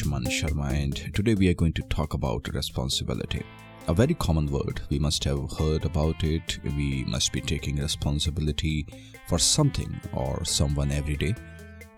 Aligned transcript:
Anshuman 0.00 0.26
Sharma, 0.28 0.72
and 0.72 0.96
today 1.14 1.34
we 1.34 1.48
are 1.50 1.54
going 1.54 1.74
to 1.74 1.82
talk 1.82 2.14
about 2.14 2.48
responsibility. 2.54 3.42
A 3.86 3.92
very 3.92 4.14
common 4.14 4.46
word, 4.46 4.80
we 4.88 4.98
must 4.98 5.22
have 5.24 5.52
heard 5.58 5.84
about 5.84 6.24
it. 6.24 6.58
We 6.64 7.04
must 7.04 7.32
be 7.32 7.42
taking 7.42 7.76
responsibility 7.76 8.86
for 9.28 9.38
something 9.38 10.00
or 10.14 10.42
someone 10.44 10.90
every 10.90 11.16
day, 11.16 11.34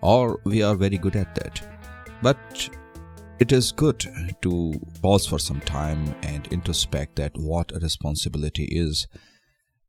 or 0.01 0.41
we 0.43 0.61
are 0.63 0.75
very 0.75 0.97
good 0.97 1.15
at 1.15 1.33
that. 1.35 1.65
But 2.21 2.69
it 3.39 3.53
is 3.53 3.71
good 3.71 4.05
to 4.41 4.73
pause 5.01 5.25
for 5.25 5.39
some 5.39 5.61
time 5.61 6.13
and 6.23 6.51
introspect 6.51 7.15
that 7.15 7.37
what 7.37 7.71
a 7.73 7.79
responsibility 7.79 8.65
is 8.65 9.07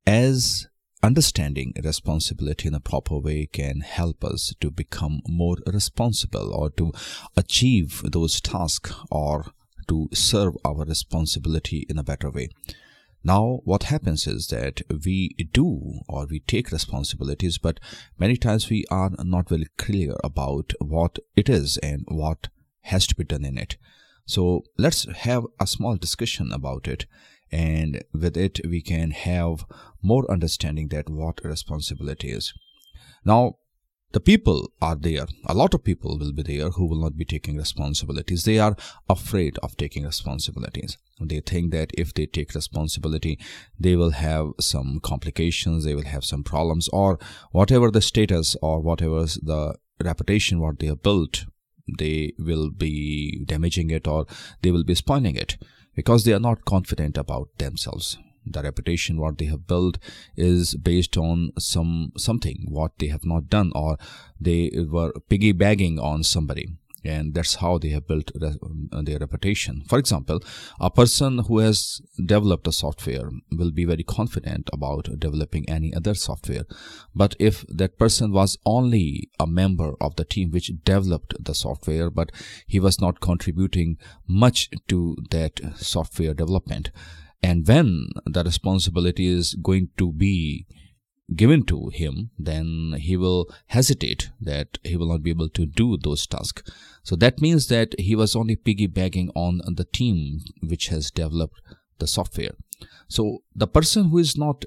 as 0.06 0.68
Understanding 1.04 1.74
responsibility 1.84 2.66
in 2.66 2.72
a 2.72 2.80
proper 2.80 3.18
way 3.18 3.44
can 3.44 3.82
help 3.82 4.24
us 4.24 4.54
to 4.58 4.70
become 4.70 5.20
more 5.28 5.58
responsible 5.66 6.50
or 6.54 6.70
to 6.78 6.92
achieve 7.36 8.00
those 8.10 8.40
tasks 8.40 8.90
or 9.10 9.44
to 9.86 10.08
serve 10.14 10.54
our 10.64 10.82
responsibility 10.86 11.84
in 11.90 11.98
a 11.98 12.02
better 12.02 12.30
way. 12.30 12.48
Now, 13.22 13.60
what 13.64 13.82
happens 13.82 14.26
is 14.26 14.46
that 14.46 14.80
we 15.04 15.36
do 15.52 16.00
or 16.08 16.24
we 16.24 16.40
take 16.40 16.72
responsibilities, 16.72 17.58
but 17.58 17.80
many 18.18 18.38
times 18.38 18.70
we 18.70 18.86
are 18.90 19.10
not 19.18 19.50
very 19.50 19.66
clear 19.76 20.14
about 20.24 20.72
what 20.80 21.18
it 21.36 21.50
is 21.50 21.76
and 21.82 22.06
what 22.08 22.48
has 22.84 23.06
to 23.08 23.14
be 23.14 23.24
done 23.24 23.44
in 23.44 23.58
it. 23.58 23.76
So, 24.24 24.64
let's 24.78 25.06
have 25.18 25.44
a 25.60 25.66
small 25.66 25.96
discussion 25.96 26.50
about 26.50 26.88
it 26.88 27.04
and 27.54 28.02
with 28.12 28.36
it 28.36 28.60
we 28.68 28.80
can 28.82 29.10
have 29.12 29.64
more 30.02 30.30
understanding 30.30 30.88
that 30.88 31.08
what 31.08 31.44
responsibility 31.44 32.30
is. 32.30 32.52
Now 33.24 33.56
the 34.12 34.20
people 34.20 34.72
are 34.80 34.94
there. 34.94 35.26
A 35.46 35.54
lot 35.54 35.74
of 35.74 35.82
people 35.82 36.18
will 36.18 36.32
be 36.32 36.42
there 36.42 36.70
who 36.70 36.86
will 36.86 37.00
not 37.00 37.16
be 37.16 37.24
taking 37.24 37.56
responsibilities. 37.56 38.44
They 38.44 38.58
are 38.60 38.76
afraid 39.08 39.58
of 39.58 39.76
taking 39.76 40.04
responsibilities. 40.04 40.96
They 41.20 41.40
think 41.40 41.72
that 41.72 41.90
if 41.96 42.12
they 42.14 42.26
take 42.26 42.54
responsibility 42.54 43.38
they 43.78 43.94
will 43.96 44.10
have 44.10 44.52
some 44.60 45.00
complications 45.00 45.84
they 45.84 45.94
will 45.94 46.10
have 46.16 46.24
some 46.24 46.42
problems 46.42 46.88
or 46.88 47.18
whatever 47.52 47.90
the 47.90 48.02
status 48.02 48.56
or 48.60 48.80
whatever 48.80 49.24
the 49.50 49.76
reputation 50.02 50.58
what 50.58 50.80
they 50.80 50.88
have 50.88 51.02
built 51.02 51.44
they 51.98 52.32
will 52.38 52.70
be 52.70 53.44
damaging 53.44 53.90
it 53.90 54.08
or 54.08 54.26
they 54.62 54.72
will 54.72 54.84
be 54.84 54.94
spoiling 54.94 55.36
it 55.36 55.56
because 55.94 56.24
they 56.24 56.32
are 56.32 56.40
not 56.40 56.64
confident 56.64 57.16
about 57.16 57.48
themselves. 57.58 58.18
The 58.46 58.62
reputation 58.62 59.18
what 59.18 59.38
they 59.38 59.46
have 59.46 59.66
built 59.66 59.98
is 60.36 60.74
based 60.74 61.16
on 61.16 61.52
some 61.58 62.12
something 62.16 62.66
what 62.68 62.92
they 62.98 63.06
have 63.06 63.24
not 63.24 63.48
done 63.48 63.72
or 63.74 63.96
they 64.38 64.70
were 64.86 65.12
piggybacking 65.30 65.98
on 65.98 66.22
somebody 66.22 66.76
and 67.04 67.34
that's 67.34 67.56
how 67.56 67.78
they 67.78 67.90
have 67.90 68.06
built 68.06 68.30
um, 68.42 68.88
their 69.04 69.18
reputation. 69.18 69.82
For 69.88 69.98
example, 69.98 70.40
a 70.80 70.90
person 70.90 71.38
who 71.40 71.58
has 71.58 72.00
developed 72.24 72.66
a 72.66 72.72
software 72.72 73.30
will 73.52 73.70
be 73.70 73.84
very 73.84 74.02
confident 74.02 74.70
about 74.72 75.08
developing 75.18 75.68
any 75.68 75.94
other 75.94 76.14
software. 76.14 76.64
But 77.14 77.36
if 77.38 77.64
that 77.68 77.98
person 77.98 78.32
was 78.32 78.58
only 78.64 79.30
a 79.38 79.46
member 79.46 79.94
of 80.00 80.16
the 80.16 80.24
team 80.24 80.50
which 80.50 80.70
developed 80.84 81.34
the 81.42 81.54
software, 81.54 82.10
but 82.10 82.30
he 82.66 82.80
was 82.80 83.00
not 83.00 83.20
contributing 83.20 83.98
much 84.26 84.70
to 84.88 85.16
that 85.30 85.60
software 85.76 86.34
development, 86.34 86.90
and 87.42 87.66
when 87.66 88.08
the 88.24 88.42
responsibility 88.42 89.26
is 89.26 89.54
going 89.54 89.90
to 89.98 90.12
be 90.12 90.66
given 91.34 91.64
to 91.64 91.88
him, 91.88 92.30
then 92.38 92.94
he 92.98 93.16
will 93.16 93.48
hesitate 93.68 94.30
that 94.40 94.78
he 94.82 94.96
will 94.96 95.08
not 95.08 95.22
be 95.22 95.30
able 95.30 95.48
to 95.50 95.66
do 95.66 95.96
those 95.96 96.26
tasks. 96.26 96.62
So 97.02 97.16
that 97.16 97.40
means 97.40 97.68
that 97.68 97.98
he 97.98 98.14
was 98.14 98.36
only 98.36 98.56
piggybacking 98.56 99.30
on 99.34 99.60
the 99.66 99.84
team 99.84 100.40
which 100.62 100.88
has 100.88 101.10
developed 101.10 101.60
the 101.98 102.06
software. 102.06 102.52
So 103.08 103.42
the 103.54 103.66
person 103.66 104.08
who 104.08 104.18
is 104.18 104.36
not 104.36 104.64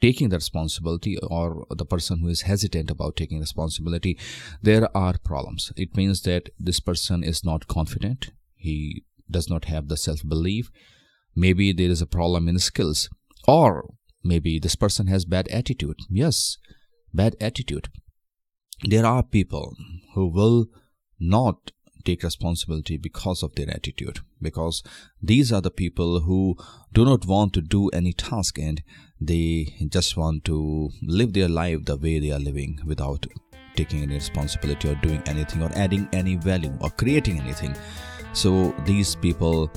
taking 0.00 0.28
the 0.28 0.36
responsibility 0.36 1.16
or 1.18 1.66
the 1.70 1.86
person 1.86 2.18
who 2.18 2.28
is 2.28 2.42
hesitant 2.42 2.90
about 2.90 3.16
taking 3.16 3.40
responsibility, 3.40 4.18
there 4.62 4.94
are 4.96 5.14
problems. 5.24 5.72
It 5.76 5.96
means 5.96 6.22
that 6.22 6.50
this 6.58 6.80
person 6.80 7.22
is 7.22 7.44
not 7.44 7.68
confident. 7.68 8.32
He 8.54 9.04
does 9.30 9.48
not 9.48 9.66
have 9.66 9.88
the 9.88 9.96
self 9.96 10.26
belief. 10.26 10.70
Maybe 11.34 11.72
there 11.72 11.90
is 11.90 12.02
a 12.02 12.06
problem 12.06 12.48
in 12.48 12.58
skills 12.58 13.08
or 13.46 13.94
maybe 14.22 14.58
this 14.58 14.76
person 14.76 15.06
has 15.06 15.24
bad 15.24 15.48
attitude. 15.48 15.98
Yes 16.10 16.58
bad 17.16 17.36
attitude. 17.40 17.88
There 18.84 19.06
are 19.06 19.22
people 19.22 19.74
who 20.14 20.28
will 20.28 20.66
not 21.18 21.72
take 22.04 22.22
responsibility 22.22 22.96
because 22.98 23.42
of 23.42 23.54
their 23.56 23.68
attitude 23.68 24.20
because 24.40 24.82
these 25.20 25.52
are 25.52 25.60
the 25.60 25.72
people 25.72 26.20
who 26.20 26.56
do 26.92 27.04
not 27.04 27.26
want 27.26 27.52
to 27.54 27.60
do 27.60 27.88
any 27.88 28.12
task 28.12 28.58
and 28.58 28.82
they 29.20 29.74
just 29.88 30.16
want 30.16 30.44
to 30.44 30.90
live 31.02 31.32
their 31.32 31.48
life 31.48 31.84
the 31.84 31.96
way 31.96 32.20
they 32.20 32.30
are 32.30 32.38
living 32.38 32.78
without 32.86 33.26
taking 33.74 34.02
any 34.02 34.14
responsibility 34.14 34.88
or 34.88 34.94
doing 34.96 35.20
anything 35.26 35.62
or 35.62 35.70
adding 35.74 36.08
any 36.12 36.36
value 36.36 36.72
or 36.80 36.90
creating 36.90 37.40
anything. 37.40 37.74
So 38.34 38.72
these 38.84 39.16
people 39.16 39.70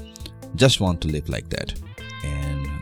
just 0.55 0.81
want 0.81 1.01
to 1.01 1.07
live 1.07 1.29
like 1.29 1.49
that 1.49 1.73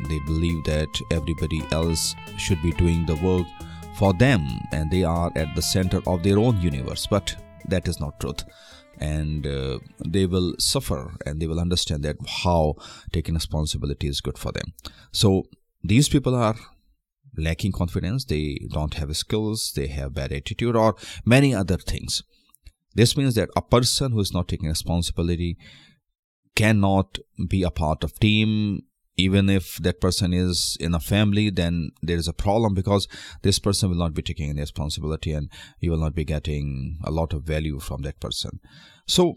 they 0.10 0.20
believe 0.20 0.64
that 0.66 0.90
everybody 1.12 1.64
else 1.72 2.16
should 2.38 2.62
be 2.62 2.72
doing 2.74 3.06
the 3.06 3.16
work 3.18 3.48
for 3.98 4.14
them 4.14 4.48
and 4.72 4.92
they 4.92 5.04
are 5.04 5.32
at 5.36 5.56
the 5.56 5.62
center 5.62 6.02
of 6.08 6.24
their 6.24 6.40
own 6.40 6.62
universe 6.62 7.08
but 7.08 7.36
that 7.68 7.88
is 7.88 8.00
not 8.00 8.20
truth. 8.20 8.44
And 9.00 9.46
uh, 9.46 9.80
they 10.04 10.26
will 10.26 10.56
suffer 10.58 11.14
and 11.26 11.40
they 11.40 11.48
will 11.48 11.60
understand 11.60 12.04
that 12.04 12.18
how 12.44 12.76
taking 13.12 13.36
responsibility 13.36 14.08
is 14.08 14.22
good 14.22 14.38
for 14.38 14.52
them. 14.52 14.74
So 15.12 15.44
these 15.84 16.10
people 16.10 16.34
are 16.34 16.56
lacking 17.38 17.74
confidence. 17.74 18.26
They 18.26 18.60
don't 18.72 18.96
have 18.96 19.16
skills. 19.16 19.72
They 19.76 19.88
have 19.88 20.16
bad 20.16 20.32
attitude 20.32 20.76
or 20.76 20.96
many 21.26 21.54
other 21.54 21.78
things. 21.78 22.24
This 22.96 23.16
means 23.16 23.36
that 23.36 23.50
a 23.56 23.62
person 23.62 24.14
who 24.14 24.20
is 24.20 24.34
not 24.34 24.48
taking 24.48 24.70
responsibility 24.70 25.58
cannot 26.56 27.20
be 27.48 27.62
a 27.62 27.70
part 27.70 28.04
of 28.04 28.18
team 28.20 28.82
even 29.18 29.50
if 29.50 29.78
that 29.78 30.00
person 30.00 30.32
is 30.32 30.78
in 30.80 30.94
a 30.94 31.00
family 31.00 31.50
then 31.50 31.92
there 32.02 32.18
is 32.18 32.28
a 32.28 32.34
problem 32.34 32.74
because 32.74 33.08
this 33.42 33.60
person 33.60 33.90
will 33.90 33.98
not 33.98 34.14
be 34.14 34.22
taking 34.22 34.50
any 34.50 34.62
responsibility 34.62 35.32
and 35.34 35.50
you 35.80 35.92
will 35.92 35.98
not 35.98 36.16
be 36.16 36.24
getting 36.24 37.00
a 37.04 37.12
lot 37.12 37.34
of 37.34 37.44
value 37.44 37.80
from 37.80 38.04
that 38.04 38.20
person. 38.20 38.60
So 39.08 39.34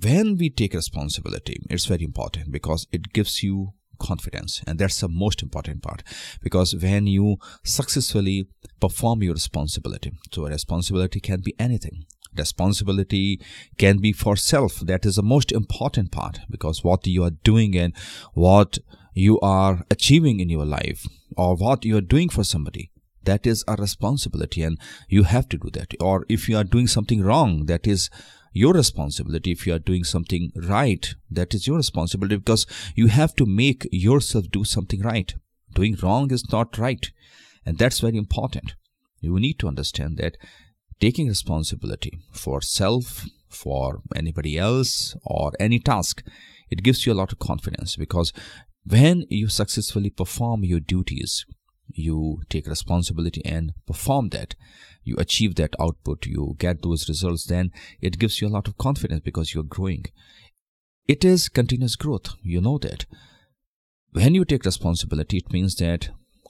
when 0.00 0.36
we 0.36 0.50
take 0.50 0.74
responsibility 0.74 1.60
it's 1.70 1.86
very 1.86 2.04
important 2.04 2.52
because 2.52 2.86
it 2.92 3.12
gives 3.12 3.42
you 3.42 3.72
confidence 3.98 4.62
and 4.66 4.78
that's 4.78 5.00
the 5.00 5.08
most 5.08 5.42
important 5.42 5.82
part 5.82 6.02
because 6.42 6.74
when 6.74 7.06
you 7.06 7.36
successfully 7.64 8.46
perform 8.78 9.22
your 9.22 9.32
responsibility 9.32 10.12
so 10.32 10.44
a 10.44 10.50
responsibility 10.50 11.18
can 11.18 11.40
be 11.40 11.54
anything 11.58 12.04
responsibility 12.38 13.40
can 13.78 13.98
be 13.98 14.12
for 14.12 14.36
self. 14.36 14.80
That 14.80 15.04
is 15.06 15.16
the 15.16 15.22
most 15.22 15.52
important 15.52 16.12
part 16.12 16.40
because 16.50 16.84
what 16.84 17.06
you 17.06 17.24
are 17.24 17.30
doing 17.30 17.76
and 17.76 17.94
what 18.34 18.78
you 19.14 19.40
are 19.40 19.84
achieving 19.90 20.40
in 20.40 20.48
your 20.48 20.66
life 20.66 21.06
or 21.36 21.56
what 21.56 21.84
you 21.84 21.96
are 21.96 22.02
doing 22.02 22.28
for 22.28 22.44
somebody 22.44 22.90
that 23.24 23.46
is 23.46 23.64
a 23.66 23.74
responsibility 23.74 24.62
and 24.62 24.78
you 25.08 25.24
have 25.24 25.48
to 25.48 25.58
do 25.58 25.68
that. 25.70 25.92
Or 26.00 26.24
if 26.28 26.48
you 26.48 26.56
are 26.56 26.64
doing 26.64 26.86
something 26.86 27.22
wrong 27.22 27.66
that 27.66 27.86
is 27.86 28.08
your 28.56 28.72
responsibility. 28.72 29.52
If 29.52 29.66
you 29.66 29.74
are 29.74 29.78
doing 29.78 30.04
something 30.04 30.50
right 30.56 31.14
that 31.30 31.52
is 31.54 31.66
your 31.66 31.76
responsibility 31.76 32.36
because 32.36 32.66
you 32.94 33.08
have 33.08 33.34
to 33.36 33.44
make 33.44 33.86
yourself 33.92 34.46
do 34.50 34.64
something 34.64 35.02
right. 35.02 35.34
Doing 35.74 35.98
wrong 36.02 36.32
is 36.32 36.50
not 36.50 36.78
right. 36.78 37.10
And 37.66 37.76
that's 37.76 38.00
very 38.00 38.16
important. 38.16 38.74
You 39.20 39.38
need 39.38 39.58
to 39.58 39.68
understand 39.68 40.16
that 40.18 40.36
taking 41.00 41.28
responsibility 41.28 42.18
for 42.32 42.60
self, 42.60 43.26
for 43.48 44.00
anybody 44.14 44.58
else, 44.58 45.16
or 45.24 45.52
any 45.60 45.78
task, 45.78 46.22
it 46.70 46.82
gives 46.82 47.06
you 47.06 47.12
a 47.12 47.14
lot 47.20 47.32
of 47.32 47.38
confidence 47.38 47.96
because 47.96 48.32
when 48.84 49.24
you 49.28 49.48
successfully 49.48 50.10
perform 50.10 50.64
your 50.64 50.80
duties, 50.80 51.44
you 51.88 52.42
take 52.48 52.66
responsibility 52.66 53.42
and 53.44 53.72
perform 53.86 54.30
that, 54.30 54.54
you 55.02 55.16
achieve 55.18 55.54
that 55.56 55.74
output, 55.80 56.26
you 56.26 56.56
get 56.58 56.82
those 56.82 57.08
results, 57.08 57.44
then 57.44 57.72
it 58.00 58.18
gives 58.18 58.40
you 58.40 58.48
a 58.48 58.54
lot 58.56 58.68
of 58.68 58.78
confidence 58.78 59.20
because 59.20 59.54
you're 59.54 59.64
growing. 59.64 60.04
It 61.06 61.24
is 61.24 61.48
continuous 61.48 61.96
growth, 61.96 62.34
you 62.42 62.60
know 62.60 62.78
that. 62.78 63.06
When 64.12 64.34
you 64.34 64.44
take 64.44 64.64
responsibility, 64.64 65.38
it 65.38 65.52
means 65.52 65.76
that 65.76 66.08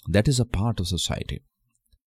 that 0.09 0.29
is 0.29 0.41
a 0.41 0.45
part 0.45 0.81
of 0.81 0.89
society 0.89 1.43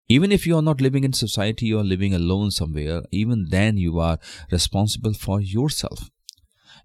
even 0.08 0.32
if 0.32 0.46
you 0.46 0.56
are 0.56 0.62
not 0.62 0.80
living 0.80 1.04
in 1.04 1.12
society, 1.12 1.66
you 1.66 1.78
are 1.78 1.84
living 1.84 2.14
alone 2.14 2.50
somewhere, 2.50 3.02
even 3.10 3.48
then 3.50 3.76
you 3.76 3.98
are 3.98 4.18
responsible 4.50 5.12
for 5.12 5.40
yourself. 5.40 6.10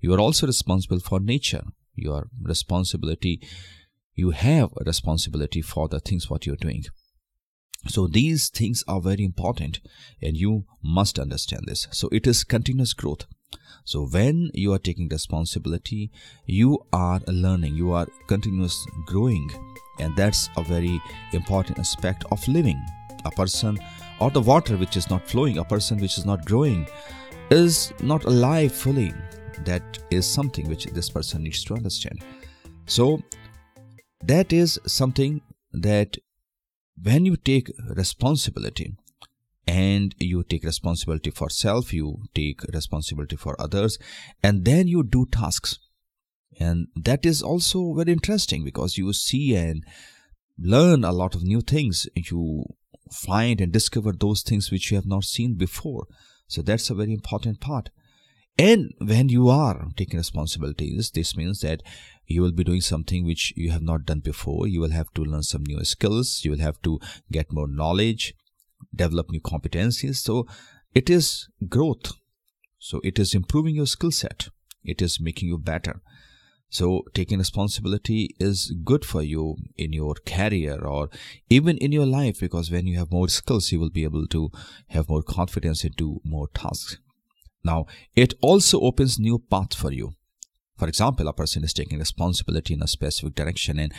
You 0.01 0.13
are 0.13 0.19
also 0.19 0.45
responsible 0.45 0.99
for 0.99 1.19
nature. 1.19 1.63
Your 1.95 2.27
responsibility, 2.41 3.39
you 4.15 4.31
have 4.31 4.71
a 4.77 4.83
responsibility 4.83 5.61
for 5.61 5.87
the 5.87 5.99
things 5.99 6.29
what 6.29 6.45
you're 6.45 6.55
doing. 6.55 6.83
So 7.87 8.07
these 8.07 8.49
things 8.49 8.83
are 8.87 8.99
very 9.01 9.23
important 9.23 9.79
and 10.21 10.35
you 10.35 10.65
must 10.81 11.19
understand 11.19 11.63
this. 11.67 11.87
So 11.91 12.09
it 12.11 12.27
is 12.27 12.43
continuous 12.43 12.93
growth. 12.93 13.25
so 13.85 14.05
when 14.07 14.49
you 14.53 14.71
are 14.73 14.79
taking 14.79 15.09
responsibility 15.09 16.09
you 16.45 16.79
are 16.93 17.19
learning 17.27 17.75
you 17.75 17.91
are 17.91 18.07
continuous 18.27 18.85
growing 19.05 19.49
and 19.99 20.15
that's 20.15 20.49
a 20.57 20.63
very 20.63 21.01
important 21.33 21.77
aspect 21.79 22.23
of 22.31 22.47
living 22.47 22.79
a 23.25 23.31
person 23.31 23.79
or 24.19 24.31
the 24.31 24.41
water 24.41 24.77
which 24.77 24.97
is 24.97 25.09
not 25.09 25.27
flowing 25.27 25.57
a 25.57 25.63
person 25.63 25.97
which 25.97 26.17
is 26.17 26.25
not 26.25 26.45
growing 26.45 26.87
is 27.49 27.93
not 28.01 28.23
alive 28.25 28.71
fully. 28.71 29.13
That 29.65 29.99
is 30.09 30.25
something 30.27 30.67
which 30.67 30.85
this 30.85 31.09
person 31.09 31.43
needs 31.43 31.63
to 31.65 31.75
understand. 31.75 32.23
So 32.85 33.21
that 34.23 34.51
is 34.53 34.79
something 34.85 35.41
that 35.71 36.17
when 37.01 37.25
you 37.25 37.35
take 37.35 37.71
responsibility 37.95 38.95
and 39.67 40.13
you 40.19 40.43
take 40.43 40.63
responsibility 40.63 41.29
for 41.29 41.49
self 41.49 41.93
you 41.93 42.23
take 42.35 42.63
responsibility 42.73 43.35
for 43.35 43.59
others 43.59 43.97
and 44.41 44.65
then 44.65 44.87
you 44.87 45.03
do 45.03 45.25
tasks. 45.31 45.79
And 46.59 46.87
that 46.95 47.25
is 47.25 47.41
also 47.41 47.93
very 47.93 48.11
interesting 48.11 48.63
because 48.63 48.97
you 48.97 49.11
see 49.13 49.55
and 49.55 49.83
learn 50.59 51.03
a 51.03 51.11
lot 51.11 51.33
of 51.33 51.43
new 51.43 51.61
things. 51.61 52.07
You 52.15 52.65
find 53.13 53.61
and 53.61 53.71
discover 53.71 54.11
those 54.11 54.41
things 54.41 54.71
which 54.71 54.91
you 54.91 54.97
have 54.97 55.05
not 55.05 55.23
seen 55.23 55.55
before. 55.55 56.07
So 56.47 56.61
that's 56.61 56.89
a 56.89 56.95
very 56.95 57.13
important 57.13 57.59
part. 57.59 57.89
And 58.57 58.93
when 58.99 59.29
you 59.29 59.49
are 59.49 59.87
taking 59.97 60.17
responsibilities 60.17 61.09
this 61.11 61.35
means 61.35 61.61
that 61.61 61.81
you 62.27 62.41
will 62.41 62.51
be 62.51 62.63
doing 62.63 62.81
something 62.81 63.25
which 63.25 63.51
you 63.55 63.71
have 63.71 63.81
not 63.81 64.05
done 64.05 64.19
before. 64.19 64.67
You 64.67 64.79
will 64.79 64.91
have 64.91 65.11
to 65.15 65.23
learn 65.23 65.43
some 65.43 65.63
new 65.65 65.83
skills. 65.83 66.45
You 66.45 66.51
will 66.51 66.59
have 66.59 66.81
to 66.83 66.99
get 67.31 67.51
more 67.51 67.67
knowledge 67.67 68.33
develop 68.95 69.29
new 69.29 69.41
competencies. 69.41 70.17
So 70.17 70.47
it 70.93 71.09
is 71.09 71.47
growth. 71.69 72.13
So 72.79 72.99
it 73.03 73.19
is 73.19 73.33
improving 73.33 73.75
your 73.75 73.87
skill 73.87 74.11
set. 74.11 74.49
It 74.83 75.01
is 75.01 75.19
making 75.19 75.47
you 75.47 75.57
better 75.57 76.01
so 76.73 77.03
taking 77.13 77.37
responsibility 77.37 78.35
is 78.39 78.73
good 78.83 79.05
for 79.05 79.21
you 79.21 79.57
in 79.77 79.93
your 79.93 80.15
career 80.25 80.83
or 80.83 81.07
even 81.47 81.77
in 81.77 81.91
your 81.91 82.07
life 82.07 82.39
because 82.39 82.71
when 82.71 82.87
you 82.87 82.97
have 82.97 83.11
more 83.11 83.27
skills 83.27 83.71
you 83.71 83.79
will 83.79 83.91
be 83.91 84.03
able 84.03 84.25
to 84.25 84.49
have 84.87 85.07
more 85.07 85.21
confidence 85.21 85.83
and 85.83 85.95
do 85.95 86.19
more 86.23 86.47
tasks. 86.55 86.97
Now 87.63 87.85
it 88.15 88.33
also 88.41 88.79
opens 88.81 89.19
new 89.19 89.37
paths 89.37 89.75
for 89.75 89.91
you. 89.91 90.13
For 90.75 90.87
example 90.87 91.27
a 91.27 91.33
person 91.33 91.63
is 91.63 91.73
taking 91.73 91.99
responsibility 91.99 92.73
in 92.73 92.81
a 92.81 92.87
specific 92.87 93.35
direction 93.35 93.77
and 93.77 93.93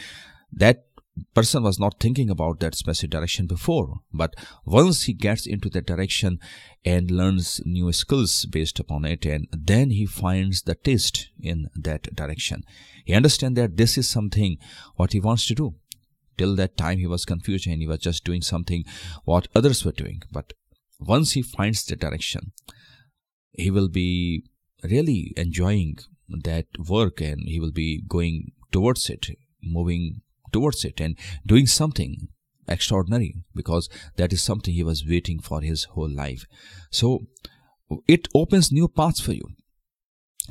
that 0.52 0.86
person 1.32 1.62
was 1.62 1.78
not 1.78 2.00
thinking 2.00 2.28
about 2.28 2.60
that 2.60 2.74
specific 2.74 3.10
direction 3.10 3.46
before 3.46 4.00
but 4.12 4.34
once 4.64 5.04
he 5.04 5.12
gets 5.12 5.46
into 5.46 5.68
that 5.70 5.86
direction 5.86 6.38
and 6.84 7.10
learns 7.10 7.60
new 7.64 7.92
skills 7.92 8.44
based 8.46 8.78
upon 8.78 9.04
it 9.04 9.24
and 9.24 9.46
then 9.52 9.90
he 9.90 10.04
finds 10.04 10.62
the 10.62 10.74
taste 10.74 11.30
in 11.40 11.70
that 11.74 12.14
direction. 12.14 12.62
He 13.04 13.14
understands 13.14 13.56
that 13.56 13.76
this 13.76 13.96
is 13.96 14.08
something 14.08 14.58
what 14.96 15.12
he 15.12 15.20
wants 15.20 15.46
to 15.46 15.54
do. 15.54 15.74
Till 16.36 16.56
that 16.56 16.76
time 16.76 16.98
he 16.98 17.06
was 17.06 17.24
confused 17.24 17.66
and 17.66 17.80
he 17.80 17.86
was 17.86 18.00
just 18.00 18.24
doing 18.24 18.42
something 18.42 18.84
what 19.24 19.48
others 19.54 19.84
were 19.84 19.92
doing. 19.92 20.22
But 20.32 20.52
once 20.98 21.32
he 21.32 21.42
finds 21.42 21.84
the 21.84 21.96
direction 21.96 22.52
he 23.52 23.70
will 23.70 23.88
be 23.88 24.44
really 24.82 25.32
enjoying 25.36 25.98
that 26.28 26.66
work 26.88 27.20
and 27.20 27.40
he 27.44 27.60
will 27.60 27.72
be 27.72 28.02
going 28.06 28.52
towards 28.72 29.08
it 29.08 29.26
moving 29.62 30.22
towards 30.54 30.84
it 30.84 31.00
and 31.00 31.18
doing 31.44 31.66
something 31.66 32.28
extraordinary 32.68 33.34
because 33.54 33.88
that 34.16 34.32
is 34.32 34.42
something 34.42 34.72
he 34.72 34.82
was 34.82 35.04
waiting 35.06 35.40
for 35.40 35.60
his 35.60 35.84
whole 35.84 36.08
life. 36.08 36.46
So 36.90 37.26
it 38.08 38.28
opens 38.34 38.72
new 38.72 38.88
paths 38.88 39.20
for 39.20 39.32
you. 39.32 39.48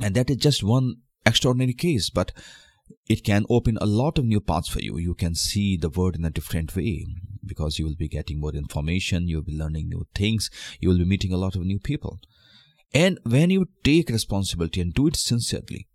And 0.00 0.14
that 0.14 0.30
is 0.30 0.36
just 0.36 0.62
one 0.62 0.96
extraordinary 1.24 1.72
case, 1.72 2.10
but 2.10 2.32
it 3.08 3.24
can 3.24 3.46
open 3.48 3.78
a 3.80 3.86
lot 3.86 4.18
of 4.18 4.26
new 4.26 4.40
paths 4.40 4.68
for 4.68 4.80
you. 4.80 4.98
You 4.98 5.14
can 5.14 5.34
see 5.34 5.76
the 5.76 5.88
world 5.88 6.16
in 6.16 6.24
a 6.24 6.30
different 6.30 6.76
way 6.76 7.06
because 7.46 7.78
you 7.78 7.86
will 7.86 7.96
be 7.96 8.08
getting 8.08 8.40
more 8.40 8.54
information, 8.54 9.28
you 9.28 9.36
will 9.36 9.44
be 9.44 9.56
learning 9.56 9.88
new 9.88 10.06
things, 10.14 10.50
you 10.80 10.88
will 10.88 10.98
be 10.98 11.04
meeting 11.04 11.32
a 11.32 11.36
lot 11.38 11.56
of 11.56 11.64
new 11.64 11.78
people. 11.78 12.20
And 12.92 13.18
when 13.24 13.50
you 13.50 13.68
take 13.82 14.08
responsibility 14.10 14.80
and 14.80 14.94
do 14.94 15.08
it 15.08 15.16
sincerely, 15.16 15.88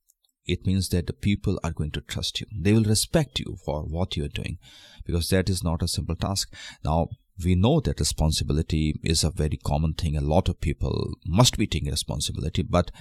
it 0.52 0.66
means 0.66 0.90
that 0.90 1.08
the 1.08 1.14
people 1.14 1.60
are 1.64 1.72
going 1.72 1.92
to 1.92 2.02
trust 2.02 2.42
you. 2.42 2.48
They 2.52 2.74
will 2.74 2.84
respect 2.84 3.40
you 3.40 3.58
for 3.64 3.84
what 3.84 4.18
you're 4.18 4.28
doing 4.28 4.58
because 5.06 5.30
that 5.30 5.50
is 5.50 5.64
not 5.64 5.84
a 5.84 5.88
simple 5.88 6.16
task. 6.16 6.54
Now, 6.84 7.10
we 7.44 7.56
know 7.56 7.80
that 7.82 8.00
responsibility 8.00 9.00
is 9.04 9.24
a 9.24 9.30
very 9.30 9.58
common 9.58 9.94
thing. 9.94 10.18
A 10.18 10.22
lot 10.22 10.50
of 10.50 10.60
people 10.60 11.14
must 11.26 11.58
be 11.58 11.68
taking 11.68 11.90
responsibility, 11.90 12.64
but 12.64 12.92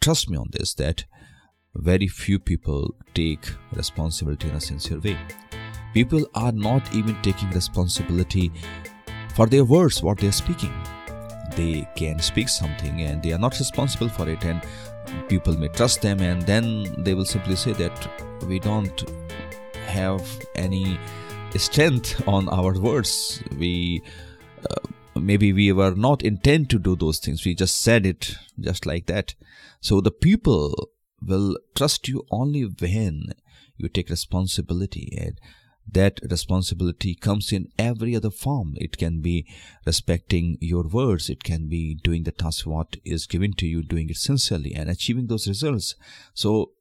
trust 0.00 0.30
me 0.30 0.38
on 0.38 0.48
this 0.52 0.74
that 0.74 1.04
very 1.74 2.06
few 2.06 2.38
people 2.38 2.94
take 3.14 3.46
responsibility 3.74 4.48
in 4.48 4.54
a 4.54 4.60
sincere 4.60 5.00
way. 5.00 5.18
People 5.92 6.26
are 6.34 6.52
not 6.52 6.94
even 6.94 7.20
taking 7.22 7.50
responsibility 7.50 8.50
for 9.34 9.46
their 9.46 9.64
words, 9.64 10.02
what 10.02 10.18
they're 10.18 10.32
speaking. 10.32 10.72
They 11.56 11.86
can 11.94 12.18
speak 12.20 12.48
something 12.48 13.02
and 13.02 13.22
they 13.22 13.32
are 13.32 13.38
not 13.38 13.58
responsible 13.58 14.08
for 14.08 14.28
it, 14.28 14.44
and 14.44 14.62
people 15.28 15.56
may 15.56 15.68
trust 15.68 16.02
them 16.02 16.20
and 16.20 16.42
then 16.42 17.02
they 17.04 17.14
will 17.14 17.24
simply 17.24 17.56
say 17.56 17.72
that 17.72 18.08
we 18.46 18.58
don't 18.58 19.10
have 19.86 20.22
any 20.54 20.98
strength 21.56 22.26
on 22.26 22.48
our 22.48 22.78
words. 22.78 23.42
We 23.58 24.02
uh, 24.68 24.88
maybe 25.14 25.52
we 25.52 25.72
were 25.72 25.94
not 25.94 26.22
intent 26.22 26.70
to 26.70 26.78
do 26.78 26.96
those 26.96 27.18
things. 27.18 27.44
We 27.44 27.54
just 27.54 27.80
said 27.82 28.06
it 28.06 28.36
just 28.58 28.86
like 28.86 29.06
that. 29.06 29.34
So 29.80 30.00
the 30.00 30.10
people 30.10 30.90
will 31.22 31.56
trust 31.74 32.08
you 32.08 32.26
only 32.30 32.62
when 32.62 33.34
you 33.76 33.88
take 33.88 34.10
responsibility 34.10 35.16
and 35.20 35.40
that 35.90 36.20
responsibility 36.28 37.14
comes 37.14 37.52
in 37.52 37.68
every 37.78 38.16
other 38.16 38.30
form. 38.30 38.74
It 38.76 38.96
can 38.96 39.20
be 39.20 39.46
respecting 39.86 40.58
your 40.60 40.84
words. 40.84 41.30
It 41.30 41.44
can 41.44 41.68
be 41.68 41.94
doing 41.94 42.24
the 42.24 42.32
task 42.32 42.66
what 42.66 42.96
is 43.04 43.26
given 43.26 43.52
to 43.54 43.66
you 43.66 43.82
doing 43.82 44.10
it 44.10 44.16
sincerely 44.16 44.74
and 44.74 44.88
achieving 44.88 45.26
those 45.26 45.46
results. 45.46 45.94
So 46.32 46.72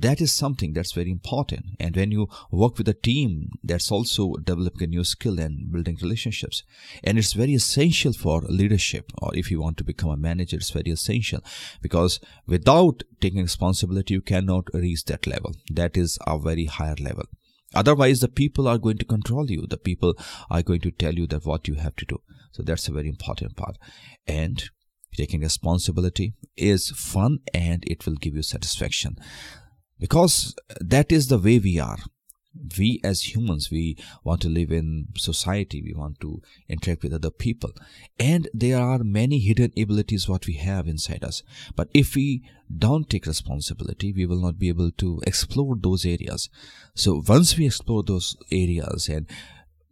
that 0.00 0.20
is 0.20 0.32
something 0.32 0.72
that's 0.72 0.92
very 0.92 1.10
important. 1.10 1.66
And 1.80 1.96
when 1.96 2.12
you 2.12 2.28
work 2.52 2.78
with 2.78 2.88
a 2.88 2.94
team 2.94 3.50
that's 3.64 3.90
also 3.90 4.34
developing 4.34 4.84
a 4.84 4.86
new 4.86 5.04
skill 5.04 5.40
and 5.40 5.72
building 5.72 5.98
relationships. 6.00 6.62
And 7.02 7.18
it's 7.18 7.32
very 7.32 7.54
essential 7.54 8.12
for 8.12 8.42
leadership 8.42 9.10
or 9.20 9.34
if 9.34 9.50
you 9.50 9.60
want 9.60 9.76
to 9.78 9.84
become 9.84 10.10
a 10.10 10.16
manager 10.16 10.56
it's 10.56 10.70
very 10.70 10.90
essential. 10.90 11.40
Because 11.82 12.20
without 12.46 13.02
taking 13.20 13.42
responsibility 13.42 14.14
you 14.14 14.20
cannot 14.20 14.68
reach 14.72 15.04
that 15.06 15.26
level. 15.26 15.54
That 15.68 15.96
is 15.96 16.18
a 16.26 16.38
very 16.38 16.66
higher 16.66 16.96
level 17.00 17.24
Otherwise, 17.74 18.20
the 18.20 18.28
people 18.28 18.66
are 18.66 18.78
going 18.78 18.98
to 18.98 19.04
control 19.04 19.50
you. 19.50 19.66
The 19.66 19.76
people 19.76 20.14
are 20.50 20.62
going 20.62 20.80
to 20.80 20.90
tell 20.90 21.14
you 21.14 21.26
that 21.28 21.44
what 21.44 21.68
you 21.68 21.74
have 21.74 21.96
to 21.96 22.06
do. 22.06 22.20
So 22.52 22.62
that's 22.62 22.88
a 22.88 22.92
very 22.92 23.08
important 23.08 23.56
part. 23.56 23.76
And 24.26 24.70
taking 25.16 25.40
responsibility 25.40 26.34
is 26.56 26.90
fun 26.90 27.38
and 27.52 27.84
it 27.86 28.06
will 28.06 28.14
give 28.14 28.34
you 28.34 28.42
satisfaction 28.42 29.16
because 29.98 30.54
that 30.80 31.10
is 31.10 31.28
the 31.28 31.38
way 31.38 31.58
we 31.58 31.78
are 31.78 31.98
we 32.78 33.00
as 33.04 33.34
humans 33.34 33.70
we 33.70 33.96
want 34.24 34.40
to 34.40 34.48
live 34.48 34.72
in 34.72 35.06
society 35.16 35.82
we 35.82 35.94
want 35.94 36.18
to 36.20 36.42
interact 36.68 37.02
with 37.02 37.12
other 37.12 37.30
people. 37.30 37.70
And 38.18 38.48
there 38.52 38.78
are 38.78 38.98
many 38.98 39.38
hidden 39.38 39.72
abilities 39.76 40.28
what 40.28 40.46
we 40.46 40.54
have 40.54 40.88
inside 40.88 41.24
us. 41.24 41.42
But 41.76 41.88
if 41.94 42.14
we 42.14 42.42
don't 42.76 43.08
take 43.08 43.26
responsibility 43.26 44.12
we 44.12 44.26
will 44.26 44.40
not 44.40 44.58
be 44.58 44.68
able 44.68 44.90
to 44.92 45.20
explore 45.26 45.76
those 45.78 46.04
areas. 46.04 46.48
So 46.94 47.22
once 47.26 47.56
we 47.56 47.66
explore 47.66 48.02
those 48.02 48.36
areas 48.50 49.08
and 49.08 49.26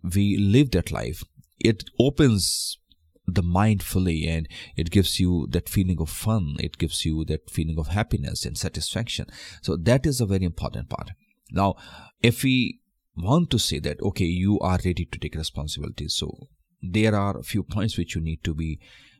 we 0.02 0.36
live 0.36 0.70
that 0.72 0.90
life 0.90 1.22
it 1.58 1.84
opens 1.98 2.78
the 3.26 3.42
mind 3.42 3.82
fully 3.82 4.28
and 4.28 4.46
it 4.76 4.90
gives 4.90 5.18
you 5.18 5.48
that 5.50 5.68
feeling 5.68 6.00
of 6.00 6.08
fun. 6.08 6.56
It 6.60 6.78
gives 6.78 7.04
you 7.04 7.24
that 7.24 7.50
feeling 7.50 7.78
of 7.78 7.88
happiness 7.88 8.44
and 8.44 8.56
satisfaction. 8.56 9.26
So 9.62 9.76
that 9.76 10.06
is 10.06 10.20
a 10.20 10.26
very 10.26 10.44
important 10.44 10.88
part 10.88 11.10
now 11.50 11.74
if 12.22 12.42
we 12.42 12.80
want 13.16 13.50
to 13.50 13.58
say 13.58 13.78
that 13.78 14.00
okay 14.00 14.24
you 14.24 14.58
are 14.60 14.78
ready 14.84 15.04
to 15.04 15.18
take 15.18 15.34
responsibility 15.34 16.08
so 16.08 16.48
there 16.82 17.14
are 17.14 17.38
a 17.38 17.42
few 17.42 17.62
points 17.62 17.96
which 17.96 18.14
you 18.14 18.20
need 18.20 18.42
to 18.44 18.54
be 18.54 18.78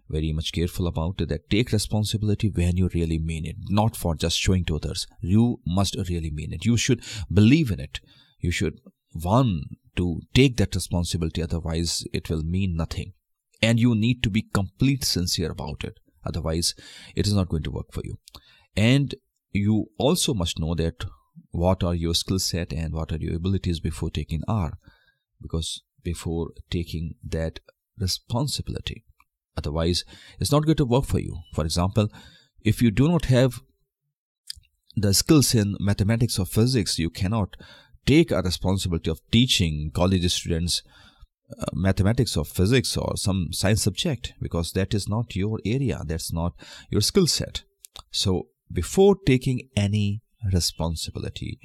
very 0.08 0.32
much 0.32 0.52
careful 0.52 0.86
about 0.86 1.18
that 1.18 1.50
take 1.50 1.72
responsibility 1.72 2.48
when 2.48 2.76
you 2.76 2.88
really 2.94 3.18
mean 3.18 3.44
it 3.44 3.56
not 3.68 3.96
for 3.96 4.14
just 4.14 4.38
showing 4.38 4.64
to 4.64 4.76
others. 4.76 5.06
You 5.20 5.60
must 5.66 5.96
really 6.08 6.30
mean 6.30 6.52
it. 6.52 6.64
You 6.64 6.76
should 6.76 7.02
believe 7.32 7.70
in 7.70 7.80
it. 7.80 8.00
You 8.40 8.50
should 8.50 8.80
want 9.14 9.64
to 9.96 10.20
take 10.34 10.56
that 10.58 10.74
responsibility 10.74 11.42
otherwise 11.42 12.04
it 12.12 12.30
will 12.30 12.42
mean 12.42 12.76
nothing. 12.76 13.12
And 13.62 13.80
you 13.80 13.94
need 13.94 14.22
to 14.22 14.30
be 14.30 14.42
complete 14.42 15.04
sincere 15.04 15.50
about 15.50 15.82
it. 15.82 15.98
Otherwise 16.24 16.74
it 17.14 17.26
is 17.26 17.34
not 17.34 17.48
going 17.48 17.62
to 17.64 17.70
work 17.70 17.92
for 17.92 18.02
you. 18.04 18.18
And 18.76 19.14
you 19.52 19.86
also 19.98 20.34
must 20.34 20.58
know 20.58 20.74
that 20.74 21.04
what 21.50 21.82
are 21.82 21.94
your 21.94 22.14
skill 22.14 22.38
set 22.38 22.72
and 22.72 22.92
what 22.92 23.12
are 23.12 23.18
your 23.18 23.36
abilities 23.36 23.80
before 23.80 24.10
taking 24.10 24.42
R? 24.46 24.78
Because 25.40 25.82
before 26.02 26.50
taking 26.70 27.14
that 27.24 27.60
responsibility. 27.98 29.04
Otherwise 29.56 30.04
it's 30.38 30.52
not 30.52 30.64
going 30.64 30.76
to 30.76 30.84
work 30.84 31.04
for 31.04 31.18
you. 31.18 31.38
For 31.52 31.64
example 31.64 32.08
if 32.62 32.82
you 32.82 32.90
do 32.90 33.08
not 33.08 33.26
have 33.26 33.60
the 34.96 35.12
skills 35.12 35.54
in 35.54 35.76
mathematics 35.78 36.38
or 36.38 36.46
physics 36.46 36.98
you 36.98 37.10
cannot 37.10 37.56
take 38.06 38.30
a 38.30 38.40
responsibility 38.40 39.10
of 39.10 39.20
teaching 39.30 39.90
college 39.92 40.30
students 40.32 40.82
uh, 41.50 41.64
mathematics 41.72 42.36
or 42.36 42.44
physics 42.44 42.96
or 42.96 43.16
some 43.16 43.52
science 43.52 43.82
subject 43.82 44.32
because 44.40 44.72
that 44.72 44.92
is 44.92 45.08
not 45.08 45.36
your 45.36 45.60
area. 45.64 46.02
That's 46.04 46.32
not 46.32 46.54
your 46.90 47.00
skill 47.00 47.28
set. 47.28 47.62
So 48.10 48.48
before 48.72 49.16
taking 49.24 49.68
any 49.76 50.22
responsibility. 50.52 51.58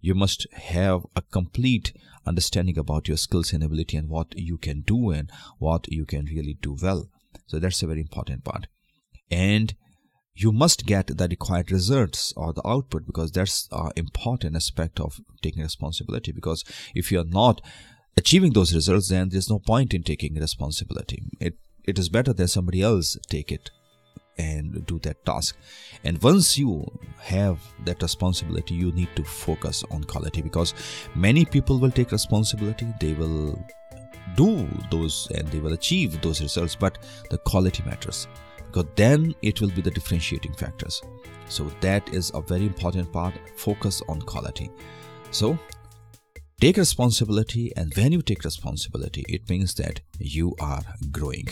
You 0.00 0.14
must 0.14 0.46
have 0.52 1.06
a 1.14 1.22
complete 1.22 1.92
understanding 2.26 2.78
about 2.78 3.08
your 3.08 3.16
skills 3.16 3.52
and 3.52 3.62
ability 3.62 3.96
and 3.96 4.08
what 4.08 4.28
you 4.36 4.56
can 4.56 4.82
do 4.82 5.10
and 5.10 5.30
what 5.58 5.90
you 5.90 6.06
can 6.06 6.24
really 6.26 6.56
do 6.60 6.76
well. 6.80 7.08
So 7.46 7.58
that's 7.58 7.82
a 7.82 7.86
very 7.86 8.00
important 8.00 8.44
part. 8.44 8.66
And 9.30 9.74
you 10.34 10.52
must 10.52 10.86
get 10.86 11.18
the 11.18 11.28
required 11.28 11.70
results 11.70 12.32
or 12.36 12.52
the 12.52 12.66
output 12.66 13.06
because 13.06 13.32
that's 13.32 13.68
an 13.72 13.90
important 13.96 14.56
aspect 14.56 14.98
of 15.00 15.20
taking 15.42 15.62
responsibility. 15.62 16.32
Because 16.32 16.64
if 16.94 17.12
you're 17.12 17.24
not 17.24 17.60
achieving 18.16 18.52
those 18.52 18.74
results 18.74 19.08
then 19.08 19.28
there's 19.28 19.50
no 19.50 19.58
point 19.58 19.94
in 19.94 20.02
taking 20.02 20.34
responsibility. 20.34 21.22
It 21.40 21.54
it 21.84 21.98
is 21.98 22.08
better 22.08 22.32
that 22.32 22.48
somebody 22.48 22.82
else 22.82 23.16
take 23.28 23.50
it 23.50 23.70
and 24.40 24.86
do 24.86 24.98
that 25.00 25.24
task. 25.24 25.56
And 26.04 26.22
once 26.22 26.56
you 26.58 26.90
have 27.18 27.58
that 27.84 28.02
responsibility 28.02 28.74
you 28.74 28.92
need 28.92 29.08
to 29.16 29.24
focus 29.24 29.84
on 29.90 30.04
quality 30.04 30.42
because 30.42 30.74
many 31.14 31.44
people 31.44 31.78
will 31.78 31.90
take 31.90 32.12
responsibility. 32.12 32.86
They 33.00 33.14
will 33.14 33.62
do 34.36 34.66
those 34.90 35.28
and 35.34 35.48
they 35.48 35.58
will 35.58 35.72
achieve 35.72 36.20
those 36.20 36.40
results 36.40 36.76
but 36.76 36.98
the 37.30 37.38
quality 37.38 37.82
matters 37.84 38.28
because 38.66 38.86
then 38.94 39.34
it 39.42 39.60
will 39.60 39.70
be 39.70 39.82
the 39.82 39.90
differentiating 39.90 40.54
factors. 40.54 41.02
So 41.48 41.70
that 41.80 42.08
is 42.14 42.30
a 42.34 42.40
very 42.40 42.66
important 42.66 43.12
part. 43.12 43.34
Focus 43.56 44.02
on 44.08 44.22
quality. 44.22 44.70
So 45.32 45.58
take 46.60 46.76
responsibility 46.76 47.72
and 47.76 47.92
when 47.96 48.12
you 48.12 48.22
take 48.22 48.44
responsibility 48.44 49.24
it 49.28 49.48
means 49.48 49.74
that 49.74 50.00
you 50.18 50.54
are 50.60 50.82
growing 51.10 51.48